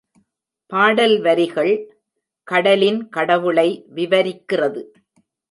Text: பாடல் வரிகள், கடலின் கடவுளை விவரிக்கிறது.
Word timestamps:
பாடல் 0.71 1.21
வரிகள், 1.21 1.73
கடலின் 2.47 3.09
கடவுளை 3.09 3.67
விவரிக்கிறது. 3.95 4.83